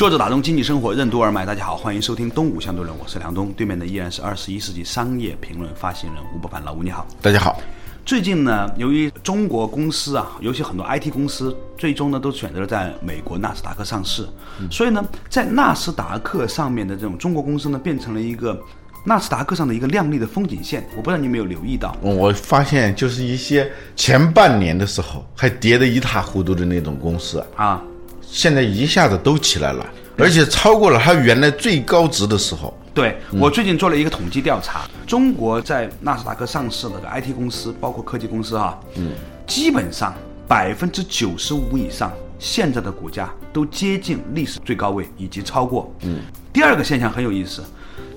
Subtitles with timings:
[0.00, 7.06] 作者打通经济生活任督二脉，大家好，欢迎收听东吴相对论，我是梁东，对面的依然是二十一世纪商业评论发行人吴伯凡，老吴你好。
[7.20, 7.60] 大家好。
[8.06, 14.26] 最近呢，由于中国公司啊，尤其很多 IT 公司，最终呢都选择了在美国纳斯达克上市，
[14.70, 18.58] 所以呢，在纳斯达克上面的这种中国公司呢，变成了一个
[19.04, 20.82] 纳斯达克上的一个亮丽的风景线。
[20.96, 21.94] 我不知道你有没有留意到？
[22.00, 27.82] 我发现就是一些前半年的时候还跌得一塌糊涂的那种公司啊，
[28.30, 29.84] 现在一下子都起来了，
[30.16, 32.72] 而且超过了它原来最高值的时候。
[32.94, 39.12] 对我最近做了一个统计调查，中国在纳斯达克上市的 IT 公司，包括科技公司哈，嗯，
[39.46, 40.14] 基本上
[40.46, 45.92] 百分之九十五以上现在的股价都接近历史最高位，以及超过。
[46.02, 46.20] 嗯，
[46.52, 47.62] 第二个现象很有意思，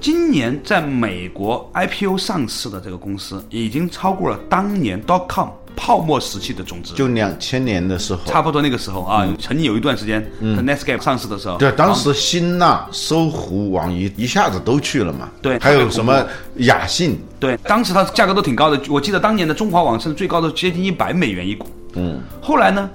[0.02, 5.50] 今年在美国 IPO 上市的这个公司已经超过了当年 dot com。
[5.76, 16.26] 泡沫时期的种子，就两千年的时候，差不多那个时候啊，曾经有一段时间嗯，Netscape 上市的时候，对，当时新浪、搜狐、网易一下子都去了嘛，对，还有什么
[16.58, 22.90] 雅信，对，当时它价格都挺高的，我记得当年的中华网甚至最高的接近一百美元一股，嗯，后来呢，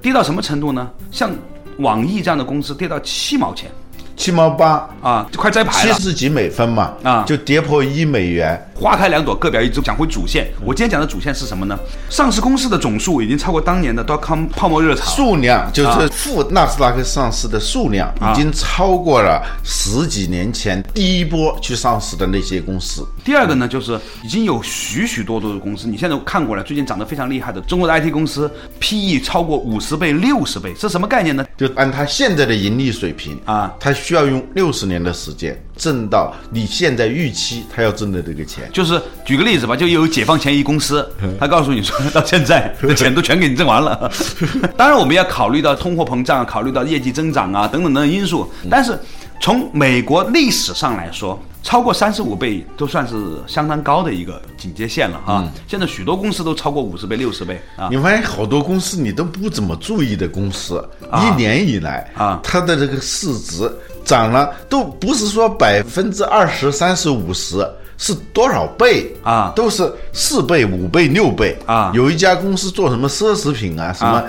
[0.00, 0.90] 跌到什么程度呢？
[1.10, 1.30] 像
[1.78, 3.70] 网易这样的公司跌到七毛钱。
[4.16, 4.88] 七毛八。
[5.02, 5.94] 啊，就快摘牌了。
[5.94, 8.70] 七十几美分嘛，啊，就跌破一美元。
[8.74, 9.80] 花开两朵，各表一枝。
[9.80, 11.78] 讲回主线，我今天讲的主线是什么呢？
[12.08, 15.04] 上市公司的总数已经超过当年的 dot com 泡沫热潮。
[15.10, 23.06] 数量就是负纳斯达克上市的数量，已经超过了十几年前第一波去上市的那些公司。
[23.24, 31.44] 第二个呢，就是已经有许许多多的公司，你现在看过来，最近涨得非常厉害的中国的 IT 公司，PE 超过五十倍、六十倍，是什么概念呢？
[31.56, 33.92] 就按它现在的盈利水平啊，它。
[34.04, 38.63] 需要用六十年的时间挣到你现在预期他要挣的这个钱。
[38.72, 41.08] 就是举个例子吧，就有解放前一公司，
[41.38, 44.10] 他告诉你说 到现在的钱都全给你挣完了。
[44.76, 48.50] 当然我们要考虑到通货膨胀，考虑到业绩增长啊等等等等因素。
[48.70, 48.98] 但是
[49.40, 51.40] 从美国历史上来说。
[51.66, 53.14] 超过三十五倍都算是
[53.46, 55.50] 相当高的一个警戒线了哈。
[55.66, 57.88] 现在许多公司都超过五十倍、六十倍啊。
[57.90, 60.86] 你发现好多公司你都不怎么注意的公司，
[61.22, 63.72] 一年以来啊，它的这个市值
[64.04, 69.52] 涨了，都不是说百分之二十三十五十，是多少倍啊？
[69.54, 71.92] 都是四倍、五倍、六倍啊。
[71.94, 74.22] 有一家公司做什么奢侈品啊，什么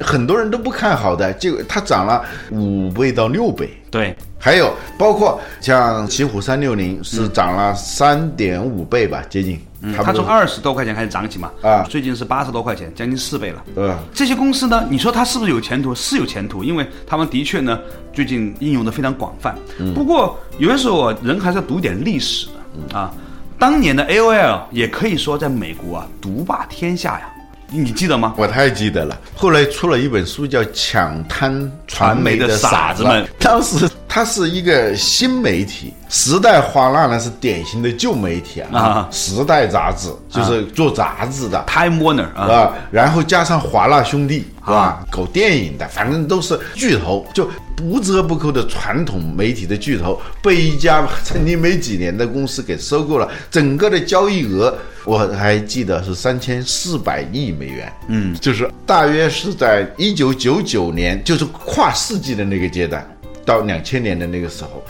[0.00, 3.70] 很多人都不看好的，结果它涨了五倍到六倍。
[3.90, 4.16] 对。
[4.38, 9.60] 还有包括像奇虎三六零是涨了三点五倍吧，接近。
[9.82, 13.64] 嗯，它从二十多块钱开始涨起嘛，啊，最近是八十多块钱，将近四倍了。
[13.76, 15.94] 嗯，这些公司呢，你说它是不是有前途？
[15.94, 17.78] 是有前途，因为他们的确呢，
[18.12, 19.54] 最近应用的非常广泛。
[19.94, 22.46] 不过有的时候人还是要读点历史
[22.88, 23.12] 的啊。
[23.58, 27.28] 当年的 AOL 也可以说在美国啊独霸天下呀。
[27.72, 28.34] 你记得吗？
[28.36, 29.18] 我太记得了。
[29.34, 39.08] 后来出了一本书叫《抢滩传媒的傻子们》，当时它是一个新媒体，时代华纳呢是典型的旧媒体啊。
[39.10, 45.02] 时代杂志就是做杂志的，Time Warner 啊，然后加上华纳兄弟是吧？
[45.10, 54.72] 搞电影的，反正都是巨头，就不折不扣的传统媒体的巨头，被一家成立没几年的公司给收购了，整个的交易额。
[55.04, 63.04] 我还记得是三千四百亿美元，嗯，就是大约是在一九九九年，就是跨世纪的那个阶段，
[63.44, 64.80] 到两千年的那个时候，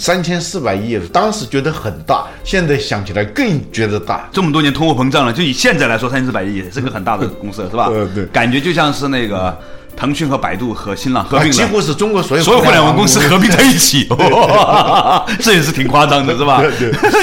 [0.00, 4.28] 三千四百亿，当时觉得很大，现在想起来更觉得大。
[4.32, 7.86] 这么多年通货膨胀了，就以现在来说，三千四百亿也是个很大的公司，是吧？
[7.94, 9.56] 对对，感觉就像是那个。
[9.96, 14.08] 腾讯和百度和新浪合并了，几乎是中国所有 所有互联网公司合并在一起，
[15.40, 16.62] 这也是挺夸张的，是吧？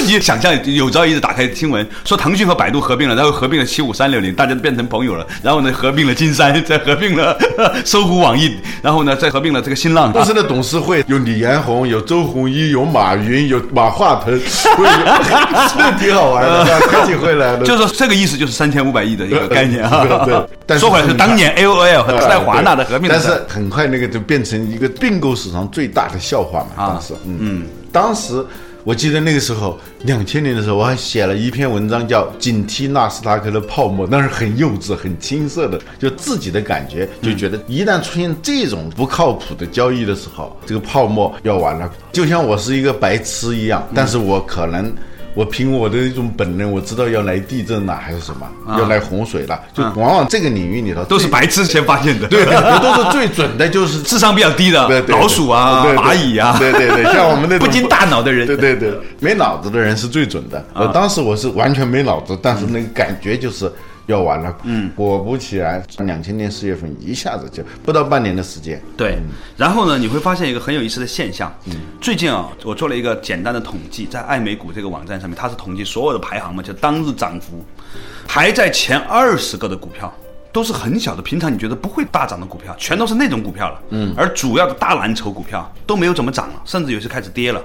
[0.06, 7.36] 你想象有朝一日打开新闻，说腾讯和百度合并了，然后合并了七五三六零，大家都变成朋友了，然后呢，合并了金山，再合并了
[7.84, 10.12] 搜狐网易，然后呢，再合并了这个新浪。
[10.12, 17.64] 公司的董事会有李彦宏，有周鸿祎，有马云，有马化腾，这挺好玩的，开起会来了。
[17.64, 20.06] 就是这个意思，就是三千五百亿的一个概念啊。
[20.66, 22.59] 对，说回来是当年 AOL 和在华。
[23.08, 26.70] 但是很快那个就变成一个并购史上最大的笑话嘛。
[26.76, 28.44] 当时，嗯，当时
[28.84, 41.90] 我记得那个时候，两千年的时候，我还写了一篇文章，叫《警惕纳斯达克的泡沫》，那是很幼稚、很青涩的，就自己的感觉，就觉得一旦出现这种不靠谱的交易的时候，这个泡沫要完了。
[42.12, 44.92] 就像我是一个白痴一样，但是我可能。
[45.34, 48.46] 我凭我的一种本能，我知道要来地震了还是什么，
[48.78, 56.04] 要来洪水了，就往往这个领域里头都是白痴先发现的，对，都是最准的，就是 智商比较低的对对老鼠啊、对对。
[56.04, 60.64] 蚂蚁啊，对对对，像我们那种 不经大脑的人，对对对，没脑子的人是最准的。
[60.74, 63.70] 我当时我是完全没脑子，但是那个感觉就是
[64.10, 64.56] 要完了。
[64.64, 68.80] 嗯，果不其然，两千年四月份一下子就不到半年的时间。
[68.96, 69.18] 对，
[69.56, 71.52] 然后呢，你会发现一个很有意思的现象。
[71.66, 77.64] 嗯，最近啊，我做了一个简单的统计，在爱美股这个网站上面，它是统计所有的排行嘛，就当日涨幅，
[78.28, 80.12] 排在前二十个的股票。
[80.52, 83.80] 都是很小的，平常你觉得不会大涨的股票，全都是那种股票了。
[83.90, 87.64] 嗯，而主要的大蓝筹股票都没有怎么涨了，甚至有些开始跌了。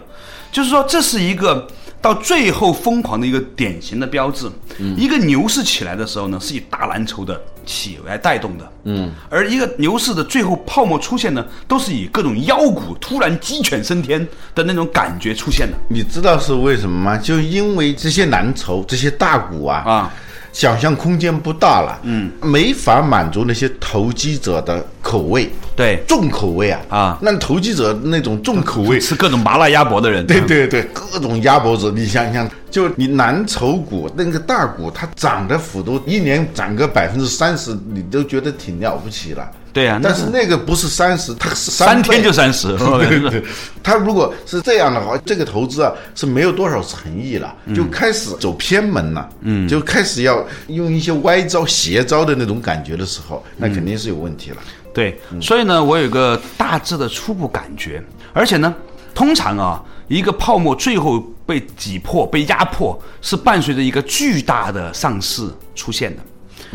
[0.51, 1.65] 就是说，这是一个
[2.01, 4.49] 到最后疯狂的一个典型的标志。
[4.77, 8.71] 嗯，一个牛市起来的时候呢，是以大蓝筹的起来带动的。
[8.83, 15.77] 嗯，而一个牛市的最后泡沫出现呢，都是以各种妖股突然鸡犬升天的那种感觉出现的。
[15.89, 17.17] 你知道是为什么吗？
[17.17, 20.13] 就因为这些蓝筹、这些大股啊啊。
[20.55, 26.79] 想象空间不大了，嗯，没法满足那些投机者的口味，对，重口味啊。
[26.87, 28.97] 啊，那投机者那种重口味。
[28.97, 39.45] 吃各种麻辣鸭脖的人，对对对，各种鸭脖子，你想想，就你蓝筹股那个大股，它涨的幅度一年涨个百分之三十，你都觉得挺了不起了。
[39.75, 42.69] 对啊，但是那个不是三十，它是三天就三十。
[42.79, 43.43] 对对，
[43.83, 54.57] 他如果是这样的话，这个投资啊是没有多少诚意了，就开始走偏门了，嗯，就开始要用一些歪招邪招的那种感觉的时候，那肯定是有问题了。
[54.93, 58.01] 对，所以呢，我有个大致的初步感觉，
[58.31, 58.73] 而且呢，
[59.13, 65.45] 通常啊，一个泡沫最后被挤破、被压迫，是伴随着一个巨大的上市
[65.75, 66.23] 出现的。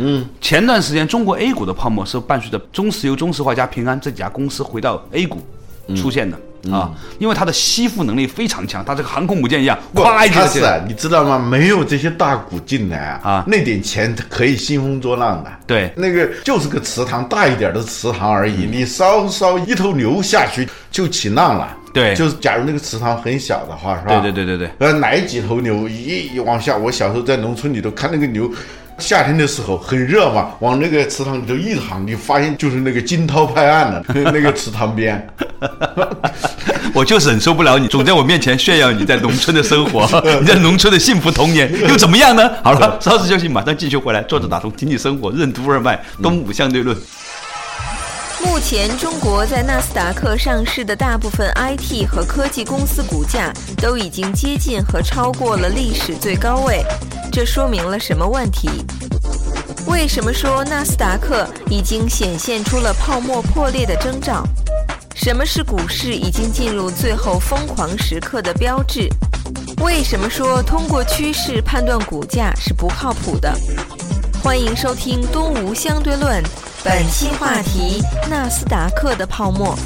[0.01, 5.39] 嗯，前段时间中国 A 股的泡沫是伴随着中石油、中石化加平安这几家公司回到 A 股
[5.97, 6.39] 出现的
[6.71, 11.39] 啊，因为它的吸附能力非常强，它这个航空母舰一样，咵一下是啊，你知道吗？
[11.39, 15.51] 没有这些大股进来啊，啊，那点钱可以兴风作浪的。
[15.67, 21.77] 对，那个就是个池塘大一点的池塘而已，你稍稍一头牛下去就起浪了。
[21.93, 24.21] 对，就是假如那个池塘很小的话，是吧？
[24.21, 24.71] 对对对对对。
[24.79, 28.49] 呃，来几头牛一一往下，我小时候在农村里头看那个牛。
[29.01, 35.27] 夏天的时候很热嘛，往那个池塘里头一躺，你发现就是那个惊涛拍岸的 那个池塘边。
[36.93, 40.09] 我就忍受不了你总在我面前炫耀你在农村的生活，
[40.41, 42.51] 你在农村的幸福童年又怎么样呢？
[42.63, 44.23] 好了，稍事休息，马上继续回来。
[44.23, 46.97] 作者打通经济生活任督二脉，东吴相对论。
[48.45, 56.85] 目前，中国在纳斯达克上市的大部分 IT 和科技公司股价都已经接近和超过了历史最高位。
[57.31, 58.69] 这说明了什么问题？
[59.87, 64.43] 为什么说纳斯达克已经显现出了泡沫破裂的征兆？
[65.15, 69.09] 什么是股市已经进入最后疯狂时刻的标志？
[69.83, 73.55] 为什么说通过趋势判断股价是不靠谱的？
[74.43, 76.43] 欢迎收听《东吴相对论》。
[76.83, 79.77] 本期话题：纳斯达克的泡沫。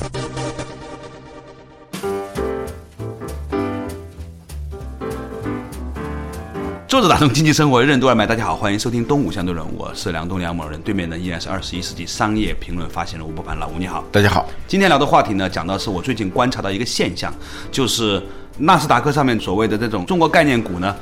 [6.87, 14.47] 作者打通经济生活任督二脉，大家好，欢迎收听《东吴相对论》，我是梁东梁某人，对面呢依然是二十一世纪商业评论发行人吴伯凡，老吴你好，大家好。
[14.69, 17.35] 今天聊的话题呢，讲到是我最近观察到一个现象，
[17.73, 18.23] 就是
[18.59, 20.95] 纳斯达克上面所谓的这种中国概念股呢。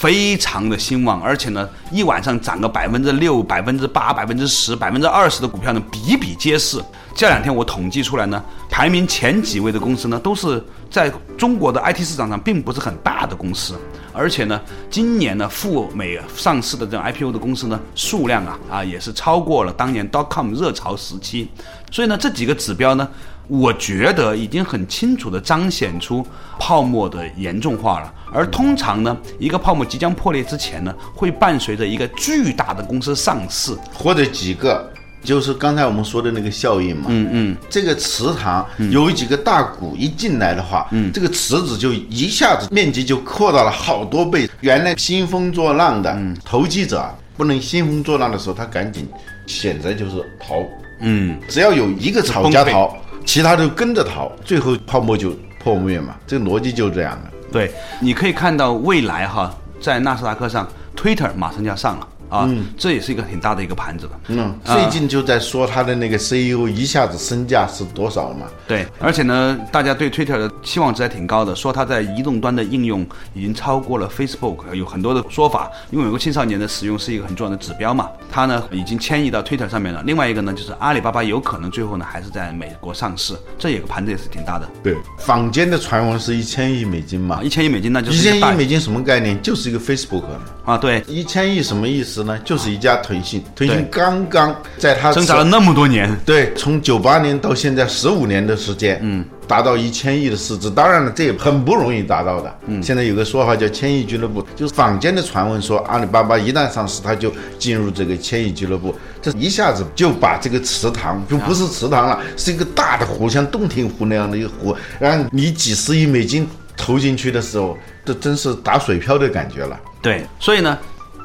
[0.00, 6.82] 非常的兴旺，而且呢，一晚上涨个百分之六、百分之八、百分之十、百分之二十的股票呢，比比皆是。
[7.14, 13.78] 这两天我统计出来呢，排名前几位的公司呢，都是在中国的 IT 市场上并不是很大的公司，
[14.14, 21.46] 而且呢，今年呢赴美上市的这种 IPO 的公司呢，数量啊啊也是超过了当年 dotcom 热潮时期。
[21.90, 23.06] 所以呢，这几个指标呢。
[23.50, 26.24] 我觉得已经很清楚地彰显出
[26.56, 28.14] 泡沫的严重化了。
[28.32, 34.88] 而通常呢，一个泡沫即将破裂之前呢，会伴随着一个巨大的公司上市，或者几个，
[35.24, 37.06] 就是刚才我们说的那个效应嘛。
[37.08, 44.48] 嗯嗯，这个池塘有几个大股一进来的话，嗯，这个池子就一下子面积就扩大了好多倍。
[44.60, 47.04] 原来兴风作浪的投机者
[47.36, 49.08] 不能兴风作浪的时候，他赶紧
[49.48, 50.62] 选择就是逃。
[51.00, 52.96] 嗯，只要有一个炒家逃。
[53.24, 57.30] 其他都跟着逃，最后泡沫就破灭嘛，这个逻辑就是这样的。
[57.52, 64.12] 对，你可以看到未来哈，在纳斯达克上，Twitter 马上就要上了，啊，这也是一个挺大的一个盘子了。
[64.28, 68.46] 嗯，最近就在说他的那个 CEO 一下子身价是多少嘛？
[68.66, 75.70] 对，而且呢，大家对 Twitter 的期望值还挺高的，说它在移动端的应用已经超过了 Facebook，有很多的说法。
[75.90, 80.02] 因为美国青少年的使用是一个很重要的指标嘛，它呢已经迁移到 Twitter 上面了。
[80.06, 84.68] 另外一个呢，就是阿里巴巴有可能最后呢还是在美国上市，这有个盘子也是挺大的。
[84.82, 87.42] 对，坊间的传闻是一千亿美金嘛啊，？
[87.42, 89.40] 一千亿美金那就是一千亿美金什么概念？
[89.42, 90.40] 就是一个 Facebook 嘛。
[90.70, 92.38] 啊，对，一千亿什么意思呢？
[92.44, 102.54] 就是一家腾讯，腾讯刚刚在它挣扎了那么多年，对，从九八年到现在十五年的时间，嗯，达到一千亿的市值，当然了，这也很不容易达到的。
[102.68, 119.76] 嗯，现在有个说法叫“千亿俱乐部”，就是坊间的传闻说，阿里巴巴一旦上市，它就进入这个千亿俱乐部，这一下子就把这个池塘就不是池塘了，是一个大的湖，像洞庭湖那样的一个湖，然后你几十亿美金投进去的时候，这真是打水漂的感觉了。
[120.02, 120.78] 对，所以呢，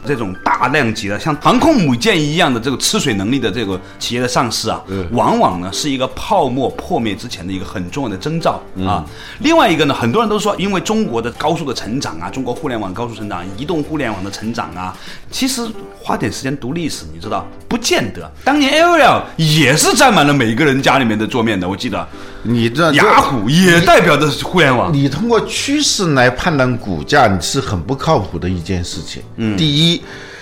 [0.05, 9.03] 这种大量级的像航空母舰一样的这个吃水能力的这个企业的上市啊，往往呢是一个泡沫破灭之前的一个很重要的征兆啊。
[9.39, 14.95] 另外一个呢，很多人都说，因为中国的高速的成长啊，中国互联网高速成长，移动互联网的成长啊，
[15.31, 15.65] 其实
[15.97, 18.29] 花点时间读历史，你知道，不见得。
[18.43, 22.07] 当年 AOL 也是占满了每一个人家里面的桌面的，我记得
[22.45, 24.93] 你这雅虎也代表的是互联网。
[24.93, 29.23] 你通过趋势来判断股价，你是很不靠谱的一件事情。
[29.37, 30.01] 嗯，第一，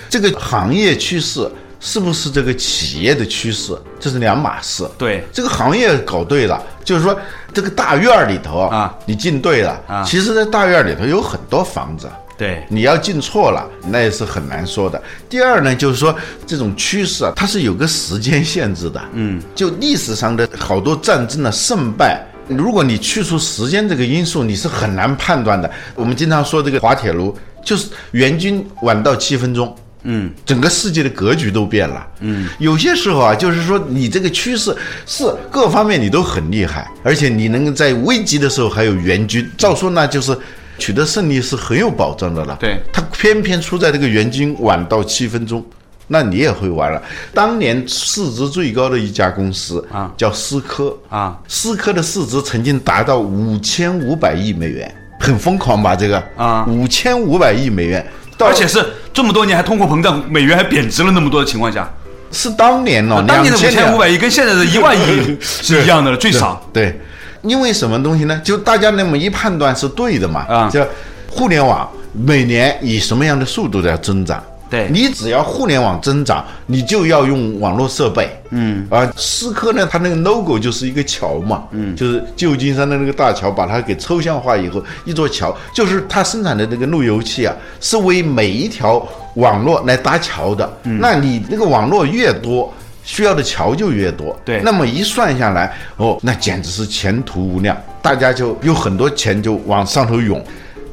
[0.10, 4.86] 这个行业趋势是不是这个企业的趋势，这是两码事。
[4.98, 7.18] 对这个行业搞对了，就是说
[7.54, 12.10] 这个大院儿里头啊，你进对了啊其实，在大院儿里头有很多房子。
[12.44, 15.02] 对你要进错了，那也是很难说的。
[15.30, 16.14] 第二呢，就是说
[16.46, 19.02] 这种趋势啊，它是有个时间限制的。
[19.14, 25.72] 嗯，就历史上的好多战争的胜败，如果你去除时间这个因素，你是很难判断的。
[25.96, 27.34] 我们经常说这个滑铁卢，
[27.64, 29.74] 就是援军晚到七分钟。
[30.06, 32.06] 嗯，整个世界的格局都变了。
[32.20, 40.38] 嗯，有些时候啊，就是说你这个趋势是各方面你都很厉害，而且你能够在危急的时候还有援军，照说那就是
[40.78, 42.58] 取得胜利是很有保障的了。
[42.60, 42.82] 对。
[42.92, 45.64] 他偏偏出在这个援军晚到七分钟，
[46.08, 47.02] 那你也会完了。
[47.34, 50.12] 当年市值最高的一家公司啊。
[50.18, 50.96] 叫思科。
[51.10, 55.96] 啊，思科的市值曾经达到五千五百亿美元，很疯狂吧？
[55.96, 56.22] 这个？
[56.36, 56.66] 啊。
[56.68, 58.06] 五千五百亿美元，
[58.40, 61.90] 而且是这么多年还通货膨胀，美元还贬值了那么多的情况下，
[62.32, 66.62] 是当年哦，当年的五2000千五百亿跟现在的一万亿 是一样的了，最少。
[66.74, 67.00] 对，
[67.44, 68.42] 因为什么东西呢？
[68.44, 70.46] 就大家那么一判断是对的嘛。
[70.50, 70.84] 啊就
[71.30, 74.42] 互联网每年以什么样的速度在增长？
[74.70, 78.30] 对你只要互联网增长，你就要用网络设备。
[78.50, 90.72] 嗯，啊，思科呢，它那个 logo 就是一个桥嘛，嗯，就是旧金山的那个大桥，把它给抽象化以后，一座桥，就是它生产的那个路由器啊，是为每一条网络来搭桥的。
[90.84, 92.74] 嗯，那你那个网络越多。
[93.04, 100.44] 需要的桥就越多，对那么一算下来，哦，那简直是前途无量，大家就有很多钱就往上头涌。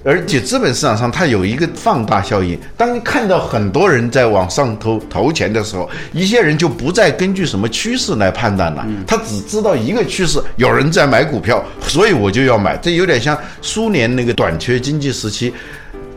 [0.02, 12.78] 而且资本市场上它有一个放大效应，当你看到很多人在往上投投钱的时候，一些人就不再根据什么趋势来判断了，他只知道一个趋势，有人在买股票，所以我就要买。
[12.78, 15.52] 这有点像苏联那个短缺经济时期，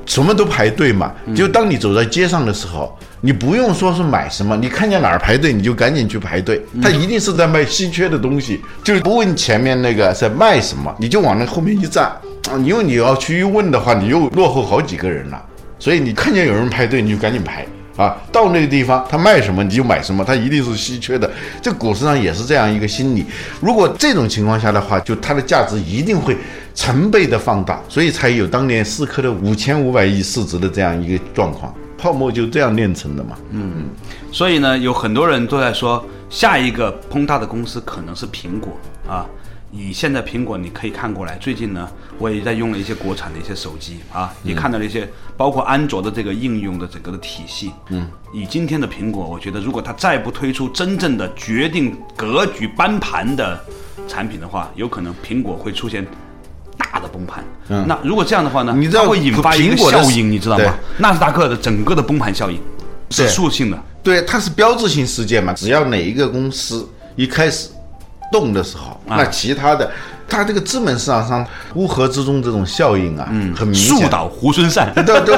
[0.06, 1.12] 什么都排队嘛。
[1.36, 6.62] 就当你走在街上的时候，你不用说是买什么，你看见哪儿排队，你就赶紧去排队。
[6.82, 12.12] 他一定是在卖稀缺的东西，就是不问前面那个在卖什么，你就往那后面一站。
[12.52, 15.42] 啊，因为你要去一问的话，你又落后好几个人了。
[15.80, 17.66] 所以你看见有人排队，你就赶紧排
[17.96, 18.18] 啊。
[18.30, 21.32] 到那个地方，他卖什么你就买什么，他一定是稀缺的。
[21.62, 23.26] 这股市上也是这样一个心理。
[23.62, 26.36] 如果这种情况下的话，就它的价值一定会
[26.76, 31.74] 成倍的放大，所以才有当年思科的五千五百亿市值的这样一个状况。
[32.04, 33.38] 泡沫就这样炼成的嘛。
[33.52, 33.86] 嗯
[34.30, 38.74] 所以呢，有很多人都在说，下一个崩塌的公司可能是苹果
[39.08, 39.26] 啊。
[39.72, 47.72] 以现在苹果你可以看过来，最近呢，我也在用了一些国产的一些手机啊，也看到了一些包括安卓的这个应用的整个的体系。
[47.90, 53.60] 嗯，以今天的苹果，我觉得如果它再不推出真正的决定格局翻盘的
[54.08, 56.06] 产品的话，有可能苹果会出现
[56.78, 57.44] 大的崩盘。
[57.70, 60.74] 嗯，那如果这样的话呢，你知道它会引发一个苹果的效应，你知道吗？
[60.98, 62.60] 纳斯达克的整个的崩盘效应，
[63.10, 63.78] 指对数性的。
[64.02, 67.70] 对，它是标志性事件嘛，只要哪一个公司一开始
[68.32, 69.90] 动的时候，啊那其他的，
[70.28, 73.98] 它这个资本市场上乌合之众这种效应啊，嗯，很明显。
[73.98, 74.92] 树倒猢狲散。
[74.94, 75.38] 对对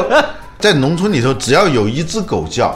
[0.57, 2.75] 在农村里头，只要有一只狗叫，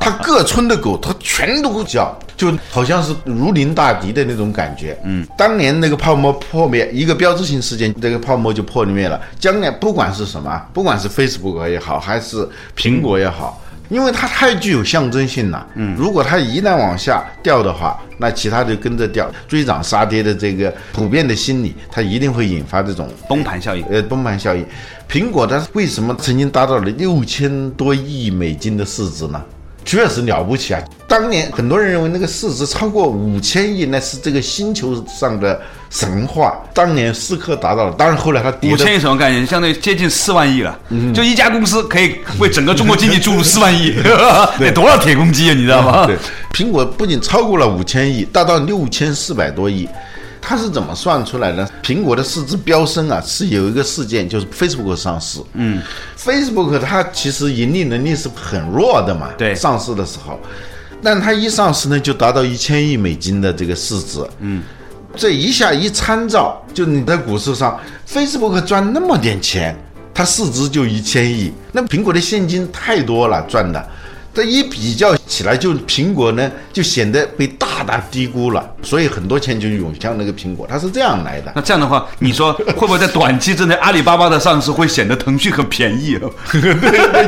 [0.00, 4.98] 它各村的狗它全都叫，就好像是如临大敌的那种感觉。
[5.04, 9.20] 嗯，当年那个泡沫破灭，一个标志性事件，这个泡沫就破灭了。
[9.38, 13.60] 将来不管是什么，不管是 Facebook 也好，还是苹果也好。
[13.90, 15.66] 因为它太具有象征性了。
[15.74, 23.84] 嗯，如果它一旦往下掉的话，那其他就跟着掉，追涨杀跌的这个普遍的心理，它一定会引发这种崩盘效应。
[23.90, 24.64] 呃，崩盘效应。
[25.06, 29.40] 苹果它为什么曾经达到了六千多亿美金的市值呢？
[29.84, 30.82] 确实了不起啊！
[31.06, 35.60] 当年很多人认为那个市值超过五千亿，那是这个星球上的
[35.90, 36.58] 神话。
[36.72, 39.46] 当年时刻达到了，当然后来它跌的五千亿什么概念？
[39.46, 40.76] 相当于接近四万亿了。
[41.14, 43.94] 就一家公司可以为整个中国经济注入四万亿，
[44.58, 45.54] 得多少铁公鸡啊？
[45.54, 46.06] 你知道吗？
[46.06, 46.16] 对，
[46.52, 49.88] 苹果不仅超过了五千亿，达到六千四百多亿。
[50.46, 51.66] 它是怎么算出来的？
[51.82, 55.40] 苹果的市值飙升啊，是有一个事件，就是 Facebook 上市。
[55.54, 55.80] 嗯
[56.18, 59.30] ，Facebook 它其实盈利能力是很弱的嘛。
[59.38, 60.38] 对，上市的时候，
[61.02, 64.20] 但它一上市呢，就达到一千亿美金的这个市值。
[64.40, 64.62] 嗯，
[65.16, 69.74] 这一下一参照，就你在股市上，Facebook 赚那么点钱，
[70.12, 73.88] 它市值就一千亿，那苹果的现金太多了赚的。
[74.34, 81.52] 这一比较起来，就苹果呢，就显得被大大低估了，所以很多钱就涌向那个苹果，它是这样来的。
[81.54, 86.18] 那这样的话，你说会不会在短期之内，阿里巴巴的上市会显得腾讯很便宜？
[86.50, 86.60] 对，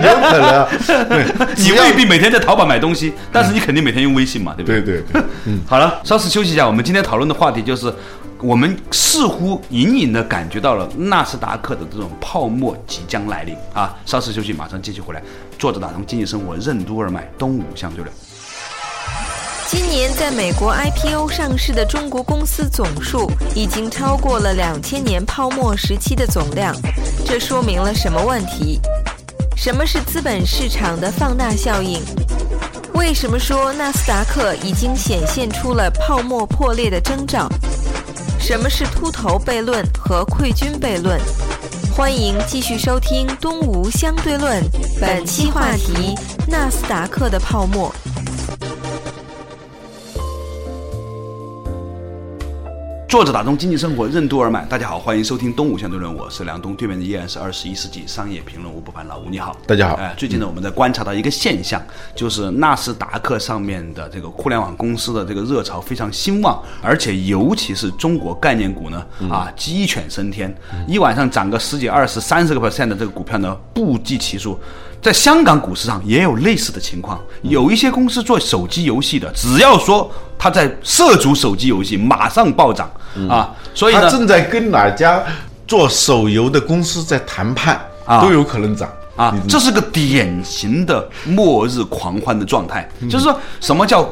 [0.02, 1.54] 有可能。
[1.56, 4.80] 你未必每天在淘宝买东西，但是你肯定每天用微信嘛，对不对？
[4.80, 5.22] 对对。
[5.44, 6.66] 嗯， 好了，稍事休息一下。
[6.66, 7.92] 我们今天讨论的话题就是。
[8.42, 13.96] 我们似乎隐隐的感觉到了纳斯达克的这种泡沫即将来临啊！
[14.04, 15.22] 稍事休息，马上继续回来。
[15.58, 18.14] 坐着打通经济生活任督二脉，东吴相对论。
[19.66, 26.76] 今年在美国 IPO 上市的中国公司总数已经超过了两千年泡沫时期的总量，
[27.24, 28.78] 这说明了什么问题？
[29.56, 32.02] 什么是资本市场的放大效应？
[32.92, 37.48] 为什么说纳斯达克已经显现出了泡沫破裂的征兆？
[38.48, 41.20] 什么是秃头悖论和溃军悖论？
[41.96, 44.62] 欢迎继续收听《东吴相对论》，
[45.00, 46.14] 本期话题：
[46.46, 47.92] 纳斯达克的泡沫。
[53.08, 59.94] 作者打通经济生活任督二脉，大家好，欢迎收听东吴相对论，我是梁东，对面的依然是二十一世纪商业评论吴不凡老吴，你好，大家好。
[59.94, 61.80] 哎，最近呢，我们在观察到一个现象，
[62.16, 70.52] 就是纳斯达克上面的这个互联网公司的这个热潮非常兴旺，而且尤其是中国概念股呢，啊，鸡犬升天，
[70.88, 74.58] 一晚上涨个十几、二十、三十个 percent 的这个股票呢，不计其数。
[75.06, 82.90] 在香港股市上也有类似的情况，有一些公司做手机游戏的，只要说他在涉足手机游戏，马上暴涨
[83.30, 83.54] 啊！
[83.72, 85.22] 所以他正在跟哪家
[85.64, 89.32] 做手游的公司在谈判，啊都有可能涨啊！
[89.48, 94.02] 这是个典型的末日狂欢的状态，就是说什么叫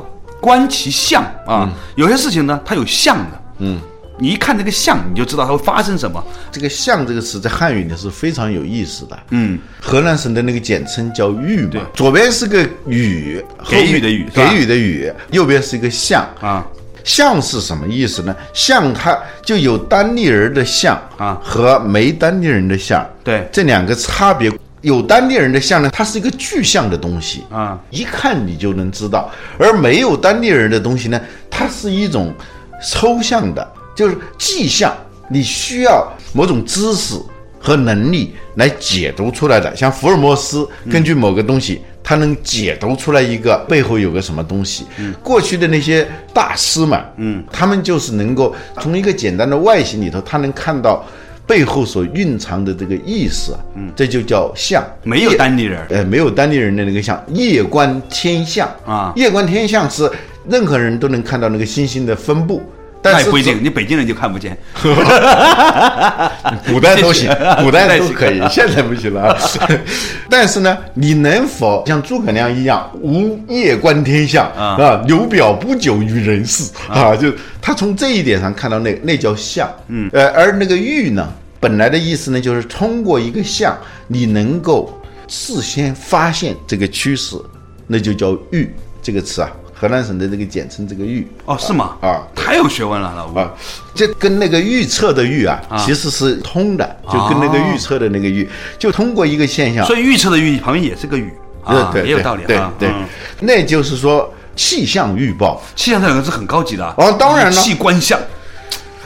[0.40, 1.68] 观其象啊？
[1.96, 3.80] 有些事情呢，它有象的，嗯。
[4.18, 6.22] 你一看这个象，你就知道它会发生什么。
[6.52, 9.18] 这个“象”这个词在汉语里是非常有意思的。
[9.30, 16.64] 嗯，河南省的那个简称叫“豫”嘛，左边是个“予”，给予的“予”，给予的“予”，右边是一个“象”啊。
[17.02, 18.34] 象是什么意思呢？
[18.54, 23.06] 象它就有单立人的象啊，和没单立人的象。
[23.22, 24.50] 对，这两个差别。
[24.80, 32.34] 有单立人的象呢，它是一个具象的东西啊，一看你就能知道；而没有单立人的东西呢，它是一种
[32.90, 33.66] 抽象的。
[33.94, 34.92] 就是迹象，
[35.28, 37.14] 你需要某种知识
[37.58, 39.74] 和能力来解读出来的。
[39.74, 44.84] 像福尔摩斯根据某个东西，他能解读出来一个背后有个什么东西。
[45.22, 51.02] 过去的那些大师们，嗯，他们就是能够从一个简单的外形里头，他能看到
[51.46, 53.56] 背后所蕴藏的这个意思。
[53.76, 54.84] 嗯，这就叫象。
[55.02, 60.10] 没有单立人，呃，没有单立人的那个象，夜观天象啊，夜观天象是
[60.50, 62.62] 任何人都能看到那个星星的分布。
[63.12, 64.56] 那也不一定，你北京人就看不见。
[66.66, 67.30] 古代都行，
[67.62, 69.36] 古代都可以， 现在不行了。
[70.30, 77.14] 但是呢，你能否像诸葛亮一样，无夜观天象啊，刘表不久于人世啊？
[77.14, 79.70] 就他从这一点上看到那那叫象。
[79.88, 81.28] 嗯，呃，而那个玉呢，
[81.60, 83.76] 本来的意思呢，就是通过一个象，
[84.08, 87.36] 你能够事先发现这个趋势，
[87.86, 89.50] 那就叫玉这个词啊。
[89.84, 91.94] 河南省的这个简称，这个豫哦，是吗？
[92.00, 93.38] 啊，太有学问了，老吴。
[93.38, 93.52] 啊，
[93.94, 101.30] 这跟那个预测的预啊，其实是通的，就跟那个预测的那个预，就通过一个现象，所以预测的预旁边也是个预，
[101.62, 102.90] 啊，也有道理，对对，
[103.40, 108.18] 那就是说气象预报，气象这两个字很高级的啊，当然了，气观象，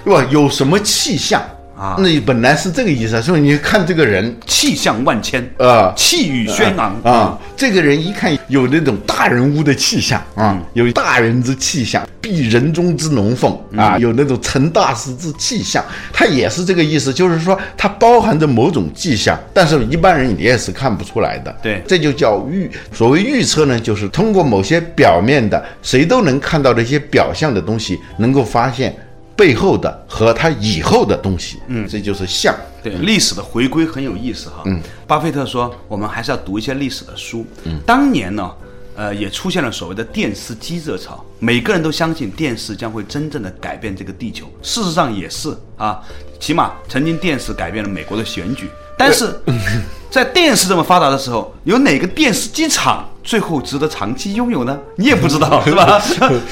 [0.04, 0.24] 对吧？
[0.30, 1.42] 有什么气象
[1.78, 1.96] 啊。
[1.98, 5.92] 那本来是这个意思啊，所以你看这个人气象万千啊。
[5.96, 6.94] 气宇轩昂。
[7.02, 21.54] 啊，这个人一看有那种大人物的气象啊，有大人之气象，必人中之龙凤啊，有那种成大事之气象，他也是这个意思，就是说它包含着某种迹象，但是一般人你也是看不出来的。
[21.62, 21.82] 对。
[21.86, 22.70] 这就叫预。
[22.92, 28.94] 所谓预测呢，就是通过某些表面的谁都能看到的一些表象的东西，能够发现
[29.38, 31.60] 背后的和他以后的东西。
[31.68, 32.52] 嗯，这就是像。
[32.82, 34.62] 对历史的回归很有意思哈。
[34.66, 37.46] 嗯，巴菲特说，我们还是要读一些历史的书。
[37.64, 38.50] 嗯，当年呢，
[38.96, 44.46] 呃，也出现了所谓的电视机热潮，每个人都相信电视将会真正的改变这个地球。
[44.62, 46.00] 事实上也是啊，
[46.40, 48.68] 起码曾经电视改变了美国的选举。
[48.96, 49.40] 但是，
[50.10, 54.78] 在电视这么发达的时候，有哪个电视机厂最后值得长期拥有呢？
[54.96, 56.00] 你也不知道， 是吧？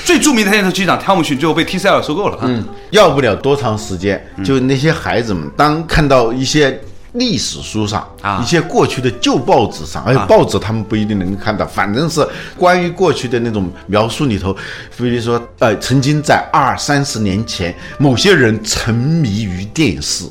[0.04, 2.38] 最著名的电视机长汤姆逊最后被 TCL 收购了。
[2.42, 6.78] 嗯，要不了多长时间，就那些孩子们，当看到一些
[7.12, 12.22] 历史书上啊一些过去的旧报纸上，哎，报纸他们不一定能看到，反正是
[12.58, 14.54] 关于过去的那种描述里头，
[14.98, 20.26] 比如说，呃，曾经在二三十年前，某些人沉迷于电视，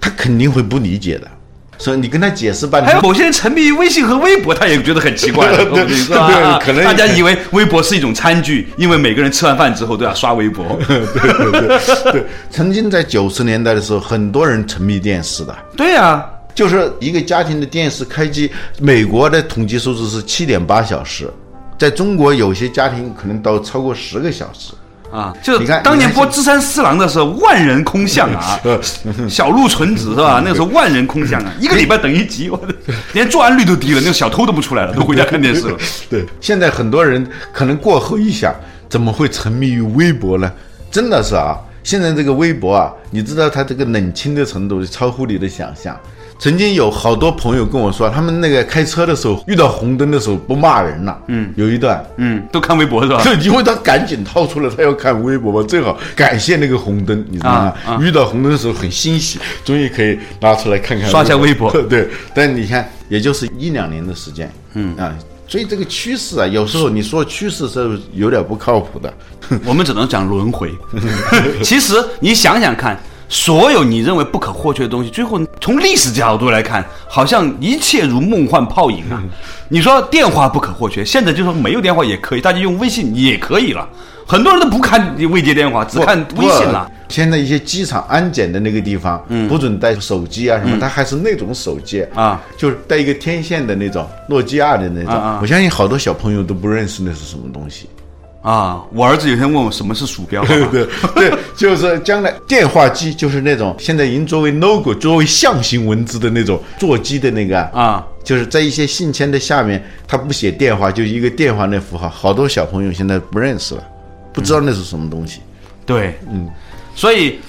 [0.00, 1.28] 他肯定会不理解的。
[1.78, 6.58] 所以你跟他解释半天，还有某些人沉迷于微信和微博，他也觉得很奇怪了， 对是吧？
[6.58, 10.78] 对可能大家以为微博是一种餐具，因为每个人吃完饭之后都要刷微博。
[12.12, 15.56] 对，曾经在九十年代的时候，很多人沉迷电视的。
[15.76, 21.30] 对呀、就是一个家庭的电视开机，美国的统计数字是七点八小时，
[21.78, 24.72] 在中国有些家庭可能到超过十个小时。
[25.10, 28.60] 啊，就是当年播《芝山四郎》的时候，万人空巷啊，
[29.28, 30.42] 小鹿纯子是吧？
[30.44, 32.74] 那个时候万人空巷啊，一个礼拜等一集，我的
[33.12, 35.76] 连作案率都低了，那个小偷都不出来了，都回家看电视了。
[36.10, 38.54] 对，现在很多人可能过后一想，
[38.88, 40.52] 怎么会沉迷于微博呢？
[40.90, 45.98] 真的是啊，现在这个微博啊，你知道它这个冷清的程度超乎你的想象。
[46.38, 51.20] 曾经有好多朋友跟我说，他们那个开车的时候遇到红灯的时候不骂人了。
[51.26, 53.20] 嗯，有一段，嗯，都看微博是吧？
[53.24, 57.58] 对因为他赶紧掏出来，他要看微博嘛，正好感谢那个红灯，你知道吗？
[57.84, 65.12] 啊啊遇到红灯的时候很欣喜，终于可以拿出来看看刷一下微博 对，但你看，也就是一两年的时间，嗯啊，
[65.48, 69.12] 所以这个趋势啊，有时候你说趋势是有点不靠谱的。
[69.64, 70.70] 我们只能讲轮回。
[71.62, 79.22] 其实你想想看，所有你认为不可或缺的东西，最后从历史角度来看，好像一切如梦幻泡影啊。
[79.68, 83.86] 你说电话不可或缺，现在就说没有电话也可以，大家用微信也可以了。
[84.26, 86.90] 很多人都不看未接电话，只看微信了。
[87.08, 95.12] 现在一些机场安检的那个地方，不准带手机啊什么，它还是那种手机啊，就是带一个天线的那种诺基亚的那种。
[95.14, 97.88] 啊啊我相信好多小朋友都不认识那是什么东西。
[98.42, 100.68] 啊，我儿子有天问我什么是鼠标， 好吧？
[100.70, 113.82] 对对，就是将来电话机就是那种现在已经作为 logo、作为象形文字的那种座机的那个啊，就是在一些信签的下面，他不写电话，就一个电话那符号，好多小朋友现在不认识了，
[114.32, 115.40] 不知道那是什么东西。
[115.84, 116.48] 对，嗯，
[116.94, 117.40] 所以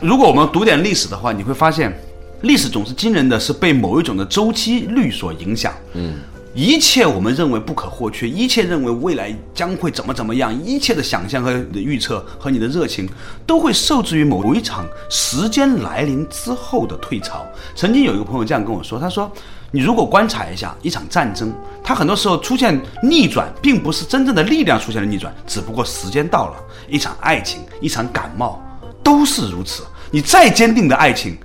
[0.00, 1.92] 如果我们读点历史的话，你会发现，
[2.40, 5.72] 历史总是惊人的是被某一种的周期率所影响。
[5.92, 6.14] 嗯，
[6.54, 13.08] 一切我们认为不可或缺，一切认为未来将会怎么怎么样，一切的想象和预测和你的热情，
[13.46, 17.46] 都会受制于某一场时间来临之后的退潮。
[17.74, 19.30] 曾经有一个朋友这样跟我说，他说。
[19.70, 21.52] 你如果观察一下一场战争，
[21.84, 26.54] 它很多时候出现逆转，并不是真正的力量出现了逆转，只不过时间到了。
[26.88, 28.62] 一场爱情，一场感冒，
[29.02, 29.82] 都是如此。
[30.10, 31.36] 你再坚定的爱情，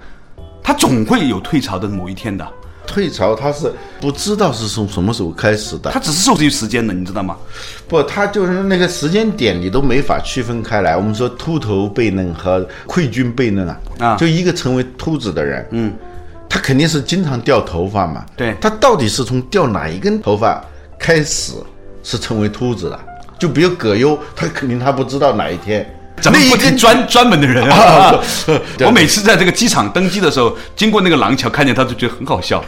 [0.63, 2.49] 它总会有退潮的某一天的。
[2.93, 7.35] 退潮他是不知道是从什么时候开始的他，只是受制于时间的，你知道吗？
[7.87, 10.95] 不，他就是那个时间点你都没法区分开来。
[10.95, 15.91] 我们说秃头悖论和溃军悖论啊，啊就一个成为秃子的人，嗯，
[16.47, 20.63] 他肯定是经常掉头发嘛，对他到底是从掉哪一根头发
[20.99, 21.53] 开始
[22.03, 22.99] 是成为秃子的？
[23.39, 25.83] 就比如葛优，他肯定他不知道哪一天。
[26.23, 28.15] 咱们不提那一根专专门的人啊！
[28.85, 32.63] 我每次在这个机场登机的时候，经过那个廊桥，看见他就觉得很好笑。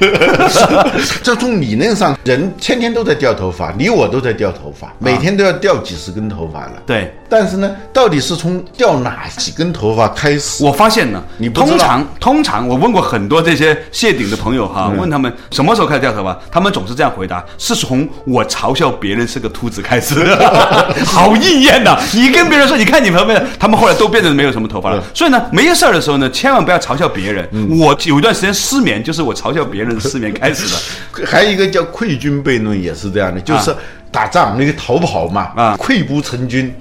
[1.23, 6.73] 这从理论上，人天天都在掉头发，你我都在掉头发，每天都要掉几十根头发了。
[6.85, 10.63] 对，但是呢，到底是从掉哪几根头发开始？
[10.65, 20.25] 我发现呢，你通常通常我问过很多这些谢顶的朋友哈，问他们什么时候开始掉头发，他们总是这样回答：是从我嘲笑别人是个秃子开始，
[21.05, 21.97] 好应验呐！
[22.13, 25.03] 你跟别人说，你看你旁边的，他们后来都变成没有什么头发了。
[25.13, 27.47] 所以呢，没事儿的时候呢，千万不要嘲笑别人。
[27.79, 31.25] 我有一段时间失眠，就是我嘲笑别人失眠开始的。
[31.27, 33.75] 还有一个叫溃军悖论，也是这样的，就是
[34.11, 36.73] 打仗那个逃跑嘛，啊溃不成军。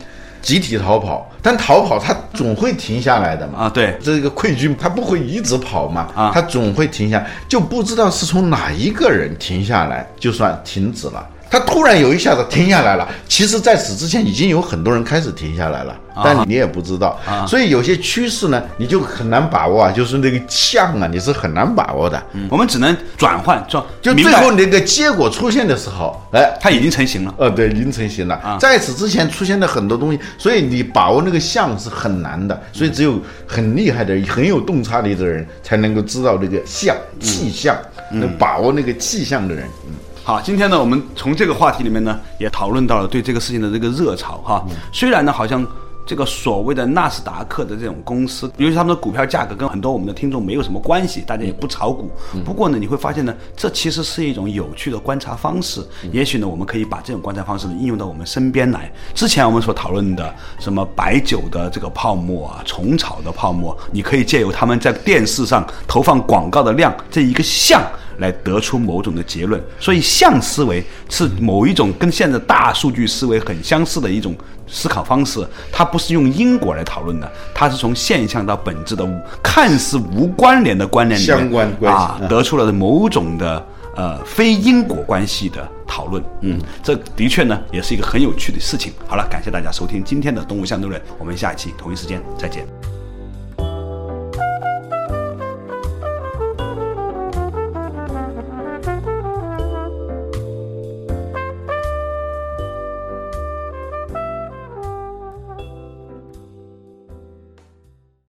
[0.43, 3.61] 集体逃跑，但逃跑他总会停下来的嘛。
[3.61, 11.27] 啊，对，这个溃军他不会一直跑嘛，啊他总会停下，就不知道是从哪一个人停下来，就算停止了。
[11.55, 22.21] 他突然有一下子停下来了，其实在此之前已经有很多人开始停下来了，但你也不知道，所以有些趋势呢，你就很难把握啊，就是那个象啊，你是很难把握的。
[22.51, 27.33] 我们只能转换，就就最后那个结果出现的时候，哎，它已经成型了。
[27.39, 28.59] 呃，对，已经成型了。
[28.61, 37.77] 在此之前出现的很多东西，所以你把握那个象是很难的，所以只有很厉害的、很有洞察力的人才能够知道这个象气象，
[38.11, 39.65] 能把握那个气象的人。
[39.87, 39.95] 嗯
[40.27, 44.65] 好，今天呢，我们从这个话题里面呢，也讨论到了对这个事情的这个热潮哈。
[44.91, 45.63] 虽然呢，好像
[46.07, 52.11] 这个所谓的纳斯达克的这种公司，尤其他们的股票价格跟很多我们的听众没有什么关系，大家也不炒股。
[52.43, 55.87] 不过呢，你会发现呢，这其实是一种有趣的观察方式。
[56.11, 58.91] 也许呢，我们可以把这种观察方式呢应用到我们身边来。
[59.15, 67.83] 之前我们所讨论的什么白酒的这个泡沫啊，虫草的泡沫，你可以借由他们在电视上投放广告的量这一个项。
[68.19, 74.35] 来得出某种的结论，所以象思维是某一种跟现在大数据思维很相似的一种
[74.67, 75.47] 思考方式。
[75.73, 79.05] 它不是用因果来讨论的，它是从现象到本质的
[79.43, 86.23] 看似无关联的关联里面相关关系啊，得出了某种的呃非因果关系的讨论。
[86.41, 88.93] 嗯，这的确呢也是一个很有趣的事情。
[89.07, 92.94] 好了，感谢大家收听今天的《动物相对论》，我们下一期同一时间再见。